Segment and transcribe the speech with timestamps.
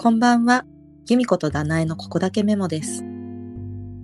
[0.00, 0.64] こんばんは。
[1.08, 3.02] 由美子とダナエのここだけメモです。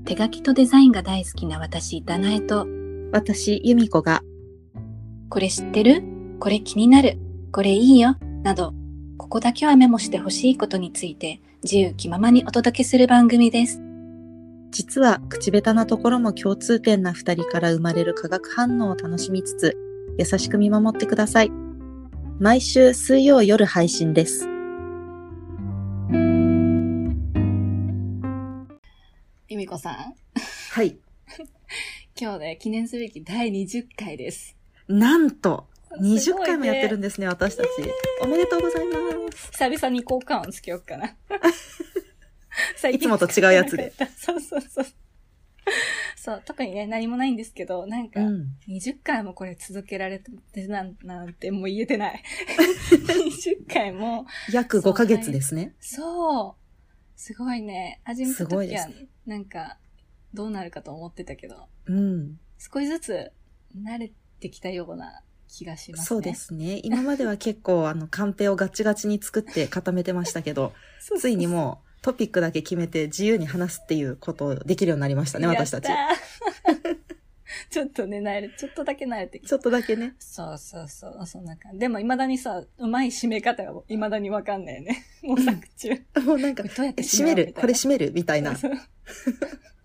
[0.05, 2.67] 手書きとデザインが大好きな私、ダナエと、
[3.13, 4.21] 私、由美子が
[5.29, 6.03] これ知ってる？
[6.41, 7.17] これ気になる
[7.53, 8.75] これいいよなど、
[9.19, 13.81] ここだけはメモしてほしいことについて自由気ままにお届けする番組です。
[14.73, 19.79] 実は口下手なところも共通点な二人から生まれる化学反応を楽しみつつ、
[20.19, 21.53] 優しく見守ってください。
[22.41, 24.49] 毎週水曜夜配信です。
[29.75, 30.15] 子さん、
[30.71, 30.99] はい。
[32.19, 34.57] 今日で記念すべき第20回です。
[34.87, 37.69] なんと、すごい20ね回もやってるんですね、私たち。
[38.23, 39.51] おめでとうございます。
[39.51, 41.17] 久々に効果音つけようかな。
[42.77, 43.93] 最いつもと違うやつで。
[44.17, 44.87] そうそうそう。
[46.15, 48.57] そう、特にね、何もないんですけど、なんか、うん。
[48.69, 52.23] 20回もこれ続けられてなんなんてもう言えてない。
[52.95, 55.75] 20回も、約5ヶ月ですね。
[55.81, 56.64] そう。
[57.17, 58.01] すごいね。
[58.05, 58.89] 始めたすごい時は、
[59.27, 59.79] なんか、
[60.33, 62.39] どうなるかと思ってたけど、うん。
[62.59, 63.33] 少しずつ
[63.77, 66.07] 慣れてきたような気がしますね。
[66.07, 66.35] そうで。
[66.35, 66.81] すね。
[66.83, 75.89] 今までは結構、あの、カンペをガチガチに作って固めてましたけど、 ついにもうトピックだけ決めて自由に話すっていうことをできるようになりましたね、私たち。
[77.71, 79.49] ちょっとね、慣れ、ちょっとだけ慣れてきた。
[79.49, 80.15] ちょっとだけね。
[80.19, 81.79] そうそうそう、そんな感じ。
[81.79, 85.05] でも未だにさ、うまい締め方が未だにわかんないよね。
[85.23, 85.91] 模索中。
[86.25, 88.13] もうなんか、どうやって閉める、これ閉める？
[88.13, 88.57] みたいな。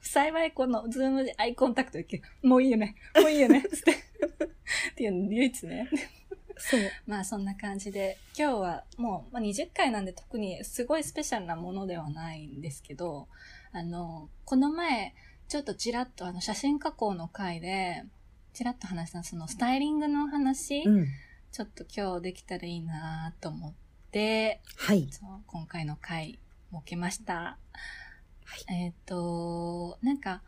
[0.02, 2.24] 幸いこのズームでアイコンタクトできる。
[2.42, 2.96] もういいよね。
[3.16, 3.64] もういいよね。
[3.72, 3.92] つって。
[3.92, 3.96] っ
[4.96, 5.90] ていうの唯一ね。
[6.58, 6.80] そう。
[7.06, 13.28] まあそんな感じで、今日はもう、まあ、20回なんで特にすごいスペシャルなものではないんですけど、
[13.72, 15.14] あの、この前、
[15.50, 18.04] ちょっとちらっとあの写真加工の回で、
[18.54, 21.08] ちらっと話したそのスタイリングの話、うん。
[21.52, 23.74] ちょっと今日できたらいいなと思っ
[24.12, 25.10] て、はい。
[25.48, 26.38] 今回の回
[26.72, 27.58] 設けました。
[28.70, 30.44] えっ、と、なんか、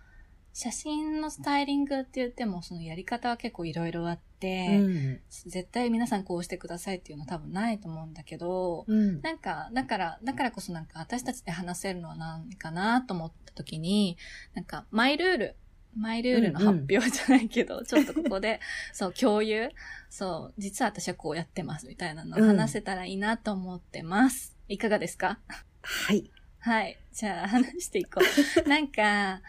[0.54, 5.20] 写真のスタイリングって言っても、そのやり方は結構いろいろあって、うん。
[5.30, 9.22] 絶対皆さんこうしてくださいっていうのは多分ないと思うんだけど、うん。
[9.22, 14.18] なんか、だから、だからこそなんか私たちで話せるのは何かなと思った時に、
[14.54, 15.56] なんか、マイルール、
[15.96, 18.60] マイルールの発表じゃないけど、ちょっとここで、
[18.94, 19.70] そう、共有、
[20.10, 24.58] そう、実は私はこうやってますみたいなのを話せたらいいなと思ってます。
[24.68, 25.40] いかがですか？
[25.82, 26.32] はい。
[26.60, 26.98] はい。
[27.12, 28.22] じゃあ話していこ
[28.66, 28.68] う。
[28.70, 29.42] なんか、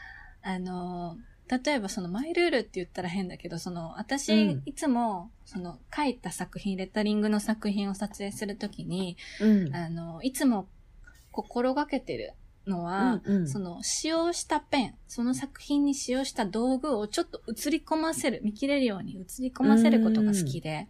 [0.43, 1.17] あの、
[1.53, 4.63] 例えばそのマイルールって言ったら変だけど、その私、うん。
[4.65, 9.77] いつもその書いた作品、レタリングの作品を撮影するときに、うん。
[9.77, 10.67] あの、いつも
[11.31, 12.33] 心がけてる
[12.67, 13.49] のは、うんうん。
[13.49, 20.89] その使用したペン、その作品に使用した道具をちょっと映り込ませる、見切れるように映り込ませることが好きで、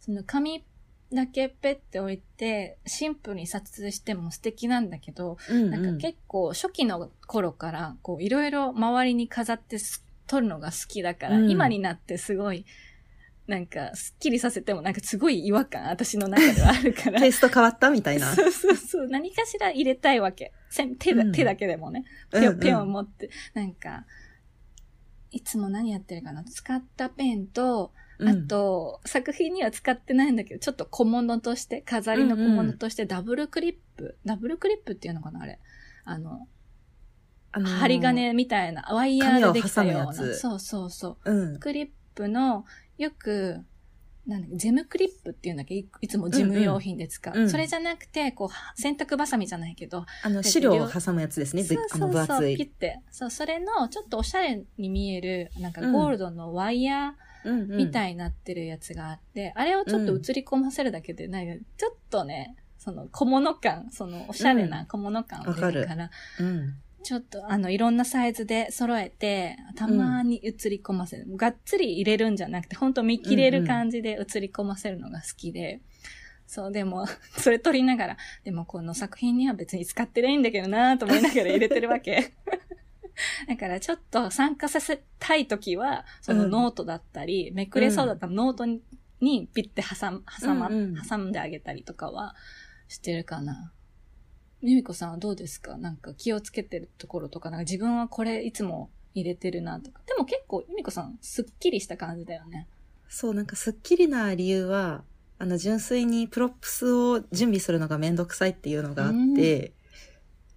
[0.00, 0.64] その紙
[1.12, 12.66] だけペッて置いて、シンプルに撮影しても素敵なんだけど、うんなんか結構初期の頃から、こういろいろ周りに飾ってす撮るのが好きだから、うん今になってすごい、
[13.46, 17.18] なんか、スッキリさせてもなんかすごい違和感、私の中ではあるから。
[17.18, 18.26] テイスト変わったみたいな。
[18.36, 19.08] そうそうそう。
[19.08, 20.52] 何かしら入れたいわけ。
[20.68, 22.04] せん手だ、うん手だけでもね。
[22.32, 23.30] うんうんペンペンを持って。
[23.54, 24.04] なんか、
[25.30, 35.60] いつも何やってるかな使ったペンと、あと、作品には使ってないんだけど、ちょっと小物として、飾りの小物として、ダブルクリップ、ダブルクリップっていうのかなあれ？
[36.04, 36.48] あの、
[37.52, 38.00] あのー針。
[38.00, 40.12] 金みたいな、ワイヤーでできたような。
[40.12, 41.32] そうそうそう。
[41.32, 41.58] うん。
[41.60, 42.64] クリップの、
[42.96, 43.64] よく、
[44.26, 45.74] なんだジェムクリップっていうんだっけ？
[45.76, 47.32] いいつも事務用品で使う。
[47.34, 51.62] うんうんそれじゃなくて、こう、洗濯バサミじゃないけど、あの、資料を挟むやつですね。
[51.62, 52.56] ぶそうそうそう、分厚い。
[52.56, 53.00] ピッて。
[53.12, 57.14] そう、それの、ちょっとおしゃれに見える、なんかうんゴールドのワイヤうんー
[57.48, 58.08] みたい。
[58.08, 66.10] いになってるやつがあって、あれをちょっと映り込ませるだけで、なんか、ちょっとね、その小物感、そのおしゃれな小物感を出るから、
[66.40, 66.74] うん。
[67.02, 71.26] ちょっとあの、いろんなサイズで揃えて、たまに映り込ませる。
[71.36, 75.80] がっつり入れるんじゃなくて、ほんと見切れる感じで映り込ませるのが好きで。
[76.46, 77.06] そう、でも、
[77.38, 82.32] それ撮りながら、でもこの作品には別に使ってないんだけどなと思いながら入れてるわけ。
[83.48, 88.82] だからちょっと参加させたいときは、そのノートだったり、めくれそうだったらノートに
[89.20, 92.36] にピッて挟む、挟ま、うんうん挟んであげたりとかは
[92.86, 93.72] してるかな。
[94.60, 95.76] ゆみこさんはどうですか？
[95.76, 100.00] なんか気をつけてるところとか、なんか自分はこれいつも入れてるなとか。
[100.06, 102.68] でも結構ゆみこさんすっきりした感じだよね。
[103.08, 105.02] そう、なんかスッキリな理由は、
[105.38, 109.72] あの、純粋にプロップスを準備するのがめんどくさいっていうのがあって、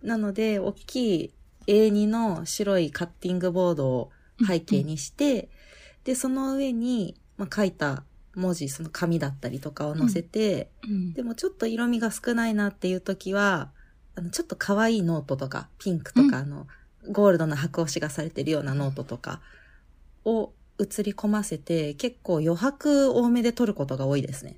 [0.04, 1.34] なので、大きい
[1.68, 4.12] A2 の白いカッティングボードを
[4.48, 5.50] 背景にして、
[6.04, 8.04] で、その上に、まあ、書いた
[8.36, 11.14] 文字、その紙だったりとかを載せて、うん。
[11.14, 13.72] でもちょっと色味が少ないなっていう時は、
[14.16, 16.68] あの、ちょっと可愛いノートとか、ピンクとか、あの、
[17.10, 19.42] ゴールドの箔押しがされてるようなノートとか
[20.24, 24.58] を映り込ませて、結構余白多めで撮ることが多いですね。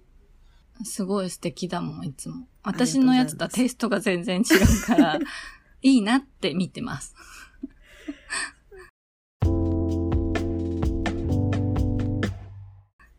[0.84, 2.48] すごい素敵だもん、いつも。
[2.64, 5.20] 私のやつとはテイストが全然違うから、
[5.84, 7.14] いいなって見てます。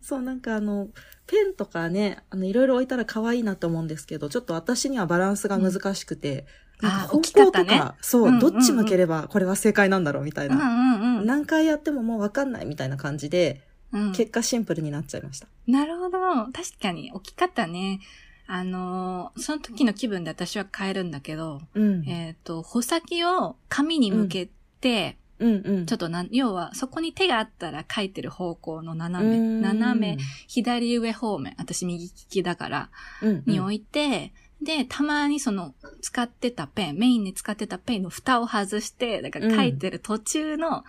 [0.00, 0.88] そう、なんかあの、
[1.26, 6.46] ペンとかね、あの、いろいろ置いたら可愛いなと思うんですけど、ちょっと私にはバランスが難しくて、
[6.82, 10.64] なんかあー方置き方ね向とか、そう、うんうんうんどっち向ければこれは正解なんだろうみたいうんな。
[10.64, 11.26] うんうん。
[11.26, 13.62] 何回やってももうわかんないみたいな感じで、
[13.92, 15.46] うん結果シンプルになっちゃいました。
[15.68, 16.18] なるほど。
[16.52, 16.52] 確
[16.82, 18.00] かに置き方ね。
[18.46, 22.08] あのーその時の気分で私は変えるんだけど、うん。
[22.08, 24.48] えっ、と、穂先を紙に向け
[24.80, 25.86] て、うんうん。
[25.86, 32.90] ちょっとなん、要は、そこに手があったら書いてる方向の斜め、うん斜め、左上方面、私右利きだから、
[33.22, 34.32] うんうんに置いて、
[34.62, 40.84] で、たまにその、使ってたペン、メインで使ってたペンの蓋を外して、だから書いてる途中の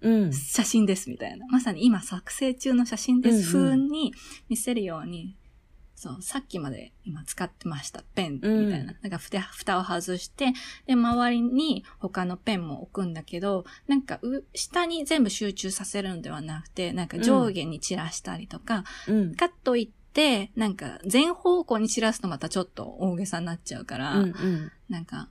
[0.00, 0.32] うん。
[0.32, 1.46] 写真ですみたいな。
[1.46, 4.14] まさに今作成中の写真ですうんうん風に
[4.50, 5.34] 見せるように、
[6.04, 8.76] そう、さっきまで今使ってましたペンみたいな。
[8.76, 10.52] うんなんか蓋蓋を外して、
[10.86, 19.34] で、周りに他のペンも置くんだけど、なんかう、下に全部集中させるのではなくて、なんか上下に散らしたりとか、うん。
[19.34, 24.72] カットいって、なんか全方向に散らすとまたちょっと大げさになっちゃうから、うんうん。
[24.90, 25.30] なんか、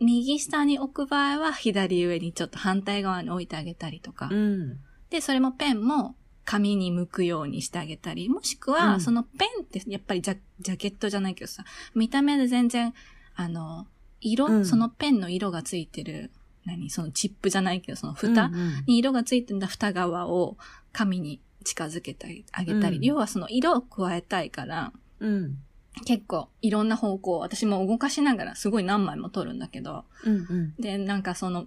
[0.00, 4.30] 右下に置く場合は左上にちょっと反対側に置いてあげたりとか。
[4.32, 4.80] うん。
[5.10, 9.00] で、それもペンも紙に向くようにしてあげたり、もしくは、うん。
[9.00, 12.94] そのペンってやっぱりジャジャケットじゃないけどさ、見た目で全然、
[13.34, 13.86] あの、
[14.20, 14.66] 色、うん。
[14.66, 16.30] そのペンの色がついてる、
[16.64, 18.50] 何そのチップじゃないけど、その蓋
[18.86, 20.56] に色がついてる蓋側を
[20.92, 23.04] 紙に近づけてあげたり、うん。
[23.04, 25.58] 要はその色を加えたいから、うん。
[26.06, 30.74] 結構いろんな方向、私も動かしながらすごい何枚も撮るんだけど、うんうん。
[30.80, 31.66] で、なんかその、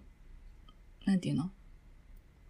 [1.06, 1.52] なんていうの？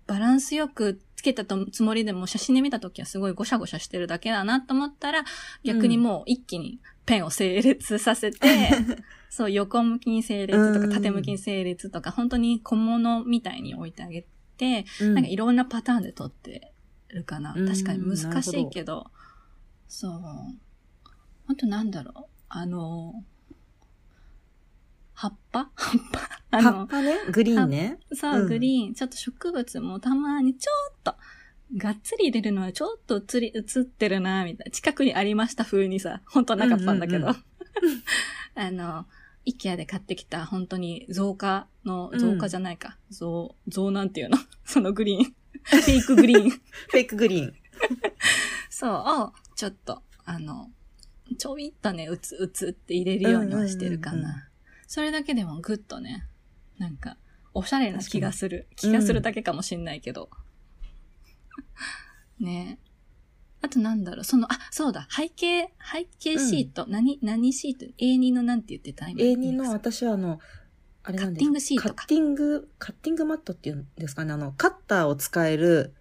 [0.08, 5.24] バランスよくつけたとつもりでも写真で見たときはすごいゴシャゴシャしてるだけだなと思ったら、
[5.64, 8.38] 逆にもう一気にペンを整列させて、
[9.30, 14.26] そう横向きに整列とうんか縦向きに整列とか、本当に小物みたいに置いてあげ
[14.58, 15.14] て、うん。
[15.16, 16.72] なんかいろんなパターンで撮って
[17.10, 17.54] るかな。
[17.56, 17.68] うん。
[17.68, 19.10] 確かに難しいけど、
[19.88, 20.12] そう。
[21.48, 22.26] あとなんだろう。
[22.50, 23.24] あの、
[25.14, 25.70] 葉っぱ？
[25.76, 26.35] 葉っぱ？
[26.52, 28.00] あの葉っ、ぱね、グリーンね。
[28.14, 28.94] そう、うんグリーン。
[28.94, 31.16] ちょっと植物もたまにちょっと、
[31.78, 34.72] がっつり入れるのはちょっと映り、映ってるな、みたいな。
[34.72, 37.28] 近くにありました風にさ、本当はなかったんだけど。
[37.28, 37.36] うんうん
[38.56, 39.06] あの、
[39.44, 42.98] イケアで買ってきた本当に増加の、うん増加じゃないか。
[43.10, 44.38] 増、増なんていうの？
[44.64, 45.24] そのグリーン。
[45.26, 46.50] フェイクグリーン。
[46.52, 47.54] フェイクグリーン。
[48.70, 50.72] そう、を、ちょっと、あの、
[51.38, 54.18] ちょびっとね、うつうつって入れるようにはしてるかな。
[54.18, 54.56] うんうんうんうん
[54.88, 56.28] それだけでもぐっとね、
[56.78, 57.18] なんか、
[57.54, 58.68] おしゃれな気がする。
[58.76, 60.30] 気にがするだけかもしんないけど。
[62.40, 62.80] ね
[63.62, 70.40] あとなんだろう、その、あ、そうだ、背景、背景シート、何、何シート ?A2 のなんて言ってた今 A2 の私はあの、
[71.04, 74.34] あれなんですカッティングシートかカッティング、カッティングマットっていうんですかね。
[74.34, 75.96] あの、カッターを使える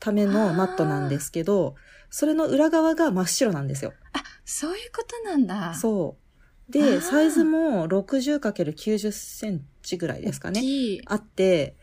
[0.00, 1.76] ためのマットなんですけど、
[2.10, 3.92] それの裏側が真っ白なんですよ。
[4.12, 5.74] あ、そういうことなんだ。
[5.74, 6.31] そう。
[6.68, 10.62] で、サイズも 60×90 センチぐらいですかね。
[11.06, 11.76] あって、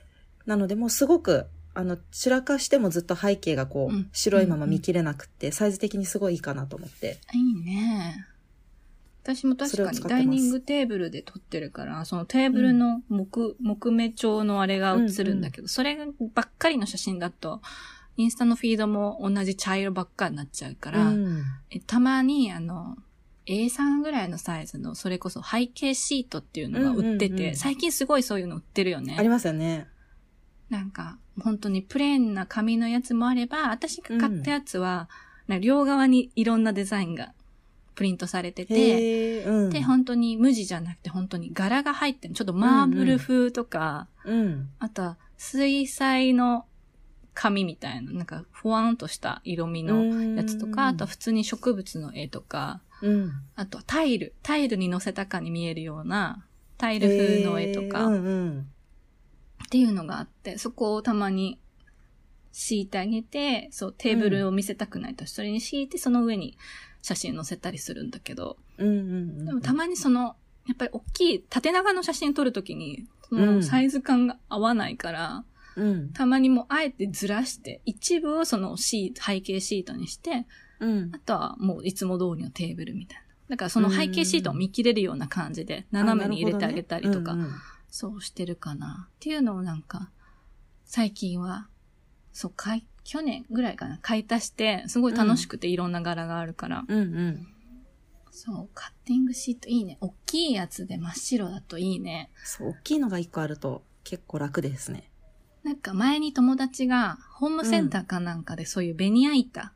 [0.45, 4.09] なのでもうすごく、あの、散らかしてもずっと背景がこう、うん。
[4.11, 7.19] 白いまま見切れなくって、サイズ的にすごいいいかなと思って。
[7.33, 8.25] いいね。
[9.23, 15.97] 私も確かにダイニングテーブルで撮ってるから、そのテーブルの木、木目調のあれが映るんだけど、それ
[16.33, 17.61] ばっかりの写真だと、
[18.17, 21.43] インスタのフィードも同じ茶色ばっかりになっちゃうから、うん。
[21.69, 22.97] えたまにあの、
[23.49, 29.15] A3 ぐらいのサイズの、それこそ背景シートっていうのが売ってて、うんうんうん最近すごいそういうの売ってるよね。
[29.17, 29.87] ありますよね。
[30.69, 35.09] なんか、本当にプレーンな紙のやつもあれば、私が買ったやつは、
[35.47, 37.33] なんか両側にいろんなデザインが
[37.95, 39.69] プリントされてて、うん。
[39.71, 42.35] で、本当に無地じゃなくて本当に柄が入ってる。
[42.35, 44.69] ちょっとマーブル風とか、うん。
[44.79, 46.65] あとは水彩の
[47.33, 50.03] 紙みたいな、なんかふわんとした色味の
[50.35, 56.45] やつとか、あとは普通に植物の絵とか、うん、あとはタイル、タイルに乗せたかに見えるような
[56.77, 58.59] タイル風の絵とか、へーうんうん。
[59.65, 61.59] っていうのがあって、そこをたまに
[62.51, 66.57] 敷いてあげて、そう、テーブルを見せたくないと、それに敷いて、その上に
[67.01, 68.97] 写真載せたりするんだけど、うんうんう
[69.43, 69.45] ん。
[69.45, 70.35] でもたまにその、
[70.67, 75.43] やっぱり大きい縦長の写真撮るときに、そうのんサイズ感が合わないから、
[75.75, 76.09] うん。
[76.13, 80.45] たまにもうあえてずらして、一部をそのシート、背景シートにして、
[80.79, 81.19] うんあ。
[81.19, 87.55] とはもういつも通りのテーブルみたいだからその背景シートを見切れるような感じで、斜めに入れてあげたりとか、ねうんうん
[87.91, 89.09] そうしてるかな。
[89.09, 90.11] っていうのをなんか、
[90.85, 91.67] 最近は、
[92.31, 96.85] そう、かい、去年ぐらいかな、買い足して、すごい楽しくていろんな柄があるから。
[96.87, 97.47] うんうん。
[98.29, 99.97] そう、カッティングシートいいね。
[100.01, 102.29] 大きいやつで真っ白だといいね。
[102.43, 105.09] そう、大きいのが一個あると結構楽ですね。
[105.63, 109.73] なんか前に友達が、ホームセンターかなんかでそういうベニヤ板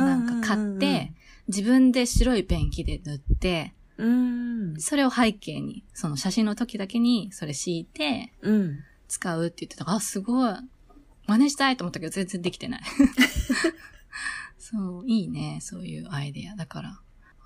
[0.00, 1.12] なんか買って、
[1.48, 4.80] 自分で白いペンキで塗って、うん。
[4.80, 8.78] それを背景に、その写真の時だけにそれ敷いてうん。
[9.08, 10.54] 使うって言ってたから、あ、すごい。
[11.26, 12.82] 真似したいと思ったけど全然できてない。
[14.58, 16.56] そう、いいね、そういうアイディア。
[16.56, 17.00] だから、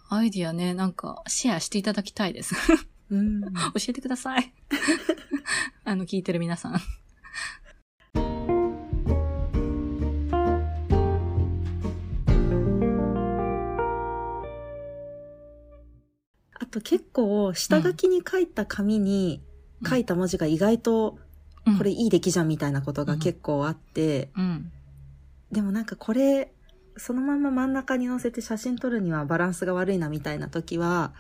[0.09, 2.55] アイディアね、なんかシェアしていただきたいです。
[3.11, 3.41] うん。
[3.75, 4.53] 教えてください。
[5.85, 6.81] あの、聞いてる皆さん。
[16.69, 19.43] と結構、下書きに書いた紙に
[19.89, 21.19] 書いた文字が意外と、
[21.77, 24.73] これいい出来じゃんみたいなことが結構あって、うん。
[25.53, 26.53] でもなんかこれ、
[26.97, 31.15] そのまま真ん中に載せて写真撮るにはバランスが悪いなみたいな時は、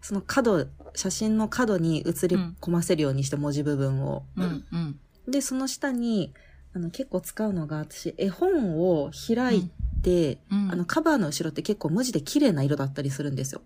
[0.00, 4.24] その角、写真の角に写り込ませるようにして文字部分を。
[4.36, 4.64] うん。
[4.72, 5.00] うん。
[5.30, 6.34] で、その下に、
[6.72, 9.70] あの結構使うのが、私、絵本を開い
[10.02, 10.70] て、うん。
[10.72, 13.62] あの、カバーの後ろって結構無地で綺麗な色だったりするんですよ。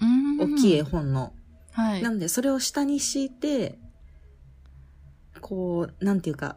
[0.00, 1.32] うん、大きい絵本の。
[1.72, 2.02] はい。
[2.02, 3.78] なので、それを下に敷いて、
[5.40, 6.56] こう、なんていうか、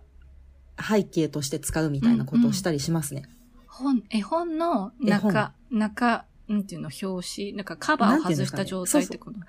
[0.80, 3.24] 背景として使うみたいなことをしたりしますね。
[3.68, 9.40] 本、絵本の絵本中、中、なんていうの、表紙、なんかカバーを外した状態ってこと？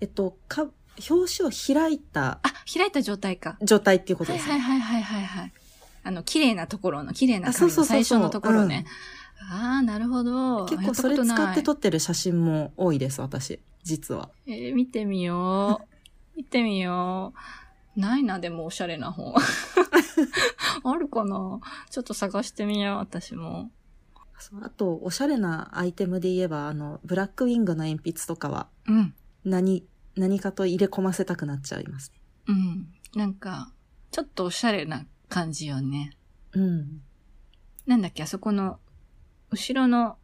[0.00, 0.62] えっと、か、
[1.08, 3.56] 表紙を開いたあ、開いた状態か。
[3.62, 4.58] 状態っていうことはいですね。
[4.58, 5.52] はいはいはいはいはい。
[6.04, 8.84] あの、綺麗なところの、綺麗な紙そうそうそうの最初のところね。
[9.50, 10.66] ああ、なるほど。
[10.66, 13.60] 結構それ使って撮ってる写真も多いです、私。
[13.82, 14.30] 実は。
[14.46, 15.86] えー見てみよう。
[16.36, 17.34] 見てみよ
[17.96, 18.00] う。
[18.00, 19.34] ないな、でもおしゃれな本。
[20.84, 23.70] あるかなちょっと探してみよう、私も。
[24.62, 29.14] あと、おしゃれなアイテムで言えば、あの、ブラックウィングの鉛筆とかは、うん。
[29.44, 32.20] 何、何かと入れ込ませたくなっちゃいますね。
[32.48, 32.88] うん。
[33.14, 33.72] なんか、
[34.10, 36.16] ちょっとおしゃれな感じよね。
[36.52, 37.02] うん。
[37.86, 38.80] なんだっけ、あそこの、
[39.52, 40.16] 後ろの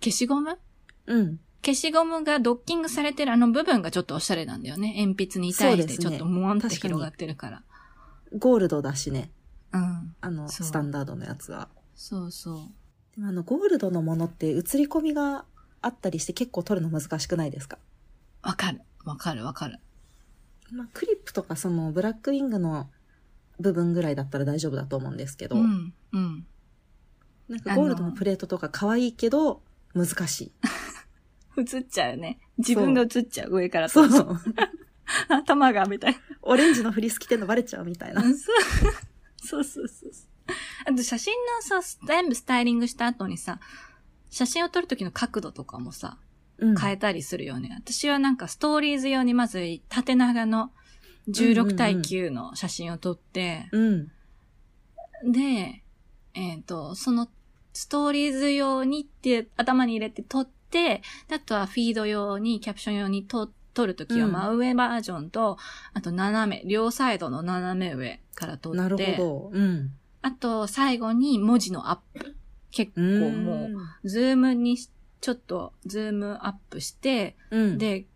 [0.00, 0.58] 消しゴム？
[1.06, 1.40] うん。
[1.64, 4.94] 消しゴムがドッキングされてるあの部分がちょっとおしゃれなんだよね。
[4.98, 7.62] 鉛筆に対してちょっとモワンって広がってるから。
[8.38, 9.30] ゴールドだしね。
[9.72, 10.14] うん。
[10.20, 11.68] あの、スタンダードのやつは。
[11.94, 13.16] そうそう。
[13.16, 15.44] でもあの、ゴールドのものって映り込みが
[15.82, 17.78] あったりして結構撮るの難しくないですか？
[18.42, 18.82] わかる。
[19.04, 19.80] わかるわかる。
[20.70, 22.88] まあ、クリップとかそのブラックウィングの
[23.58, 25.94] 部分ぐらいだったら大丈夫だと思うんですけど、うん。
[26.12, 26.46] うん。
[27.48, 29.62] なんかゴールドのプレートとか可愛いけど
[29.94, 30.52] 難しい。
[31.58, 32.38] 映っちゃうね。
[32.58, 33.50] 自分が映っちゃう。
[33.52, 34.32] 上からそと。
[34.32, 34.40] う。
[35.28, 36.18] 頭が、みたいな。
[36.42, 38.22] オレンジのフリース着てんのバレちゃうみたいな。
[38.22, 38.34] そう
[39.38, 40.12] そうそうそう。
[40.84, 41.34] あと写真
[41.72, 43.60] のさ、全部スタイリングした後にさ、
[44.30, 46.18] 写真を撮るときの角度とかもさ、
[46.58, 46.76] うん。
[46.76, 47.74] 変えたりするよね。
[47.78, 50.72] 私はなんかストーリーズ用にまず縦長の
[51.28, 54.12] 16対9の写真を撮って、うん。
[55.24, 55.82] で、
[56.34, 57.28] えっ、と、その
[57.76, 65.58] ストーリーズ用にって頭に入れて撮って、であとはフィード用に、キャプション用に撮撮るときはうん真上バージョンと、
[65.92, 69.50] あと斜め、両サイドの斜め上から撮って、なるほど。
[69.52, 69.92] うん。
[70.22, 72.34] あと最後に文字のアップ。
[72.70, 73.68] 結構も
[74.02, 74.90] う、ズームにし
[75.20, 78.06] ちょっとズームアップして、うん、で、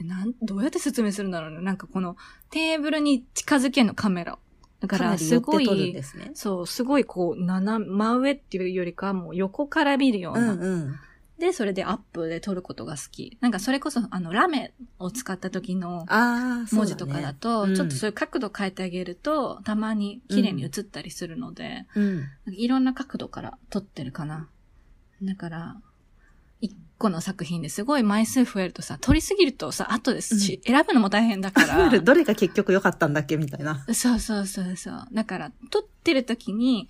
[0.00, 1.60] なん、どうやって説明するんだろうね。
[1.60, 2.16] なんかこの
[2.50, 4.38] テーブルに近づけんのカメラを。
[4.80, 6.02] だか、からすごい、ね。
[6.34, 10.54] そう、すごいこう、斜め、真上っていうよりかはもう横から見るよううな。
[10.54, 10.96] んうん。
[11.38, 13.38] で、それでアップで撮ることが好き。
[13.40, 16.06] なんかそれこそ、あの、ラメを使った時の
[16.72, 22.24] 文字とかだと、うんちょっとそういう角度変えてあげると、たまに綺麗に映ったりするので、うん。
[22.46, 24.48] いろんな角度から撮ってるかな。
[25.22, 25.89] だから、一
[27.00, 31.98] 個の作品ですごい枚数増えるとさ、撮りすぎるとさ、後ですし、選ぶのも大変だから。
[31.98, 33.36] どれが結局良かったんだっけ？
[33.38, 33.84] みたいな。
[33.92, 35.08] そうそうそうそう。
[35.12, 36.88] だから、撮ってる時に、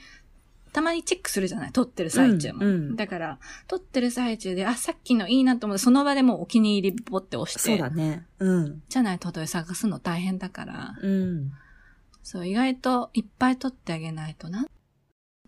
[0.72, 1.72] たまにチェックするじゃない？
[1.72, 2.58] 撮ってる最中も。
[2.66, 3.38] うんうんだから、
[3.68, 8.26] 撮ってる最中で、あ、さっきのいいなと思って、その場でもうお気に入りポって押して、そうだね。
[8.40, 8.82] うん。
[8.88, 11.52] じゃないと後で探すの大変だから、うん。
[12.22, 14.66] そう、意外といっぱい撮ってあげないとな。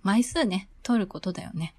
[0.02, 1.74] 枚数ね、撮ることだよね。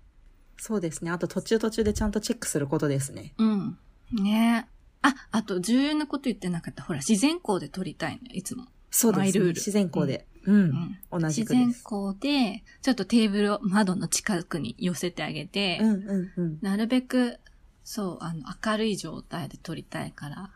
[0.58, 1.12] そうですね。
[1.12, 3.34] あと途中途中でちゃんとチェックすることですね。
[3.38, 3.78] うん。
[4.12, 4.68] ね
[5.02, 6.84] あ、あと重要なこと言ってなかった。
[6.84, 8.68] ほら、自然光で撮りたいのよ、いつも。
[8.90, 9.46] そうですね。
[9.48, 10.28] 自然光で。
[10.46, 10.56] うん。
[10.56, 11.00] うん。
[11.12, 11.80] 同じ自然くです。
[11.84, 16.60] 光で、ちょっとテーブルを窓の近くに寄せてあげて、うんうんうん。
[16.62, 17.40] なるべく
[17.84, 20.52] そう、あの、明るい状態で撮りたいから、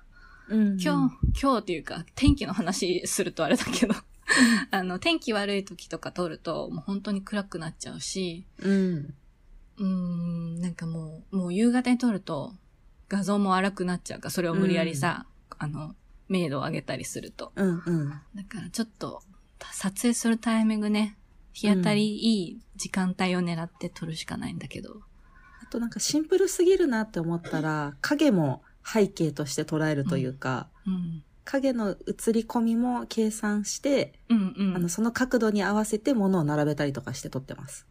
[0.50, 3.94] うん今日、今日っていうか、天気の話するとあれだけど、
[4.72, 9.14] あの、天気悪い時とか撮ると、もう本当に暗くなっちゃうし、うん。
[9.78, 12.54] うーん、なんかもう、もう夕方に撮ると、
[13.10, 15.26] 画像も荒くなっちゃうから、それを無理やりさ、
[15.58, 15.96] あの、
[16.28, 17.54] 明度を上げたりすると。
[17.56, 18.10] うんうん。
[18.10, 19.22] だからちょっと、
[19.72, 21.18] 撮影するタイミングね、
[21.54, 25.02] 日当たりいい時間帯を狙って撮るしかないんだけど。
[25.62, 31.24] あとなんかシンプルすぎるなって思ったら、影も背景として捉えるというか、うん。
[31.46, 34.76] 影の映り込みも計算して、うんうん。
[34.76, 37.88] あの、その角度に合わせて物を並べたりとかして撮ってます。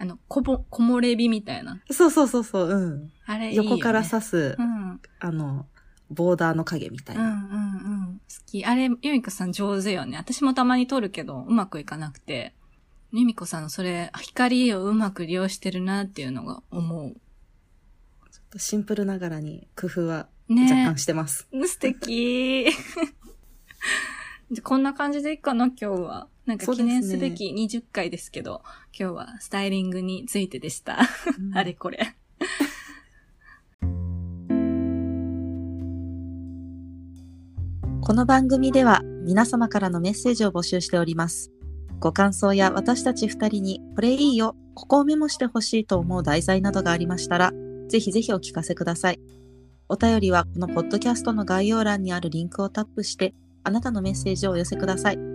[0.00, 1.78] あの、こぼ、木漏れ日みたいな。
[1.90, 3.12] そうそうそうそう、うん。
[3.26, 3.68] あれいいよ、ね。
[3.68, 4.90] 横から刺す、うん。
[4.92, 5.66] うんあの、
[6.08, 7.34] ボーダーの影みたいうんうな。
[7.34, 8.18] ん。
[8.18, 8.64] 好き。
[8.64, 10.16] あれ、ゆみこさん上手よね。
[10.16, 12.54] 私もたまに撮るけど、うまくいかなくて。
[13.12, 17.12] ゆみこさんのそれ、光をうまく利用してるなっていうのが思
[18.56, 20.54] シンプルながらに工夫はう。
[20.54, 21.46] ね若干してます。
[21.66, 22.68] 素敵。
[24.64, 26.28] こんな感じでいいかな、今日は。
[26.50, 28.62] なんか記念すべき20回ですけど、
[28.98, 30.98] 今日はスタイリングについてでした。
[31.54, 32.16] あれこれ。
[38.02, 41.52] この番組では皆様からのメッセージを募集しております。
[42.00, 47.52] ご感想や私たち二人にこれいいよ、ここをメモしてほしいと思う題材などがありましたら、
[47.88, 49.20] ぜひぜひお聞かせください。
[49.88, 55.29] お便りはこのポッドキャストの概要欄にあるリンクをタップして、あなたのメッセージをお寄せください。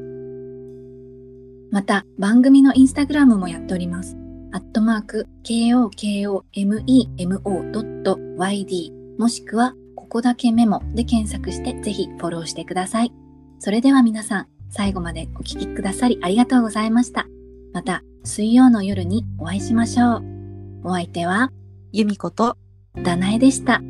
[1.75, 4.15] また、番組のインスタグラムもやっております。
[4.53, 6.38] アットマーク、kokomemo.yd
[9.20, 13.12] もしくは、ここだけメモで検索してぜひフォローしてください。
[13.60, 17.27] それでは皆さん、最後までお聞きくださりありがとうございました。
[17.74, 20.24] また、水曜の夜にお会いしましょう。
[20.86, 21.51] お相手は、
[21.91, 22.55] 由美子と
[23.03, 23.82] ダナエでした。